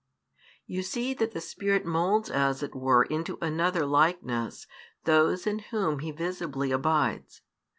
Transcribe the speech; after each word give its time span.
You 0.65 0.81
see 0.81 1.13
that 1.13 1.29
the 1.33 1.39
Spirit 1.39 1.85
moulds 1.85 2.31
as 2.31 2.63
it 2.63 2.73
were 2.73 3.03
into 3.03 3.37
another 3.39 3.85
likeness 3.85 4.65
those 5.03 5.45
in 5.45 5.59
whom 5.59 5.99
He 5.99 6.09
visibly 6.09 6.71
abides. 6.71 7.43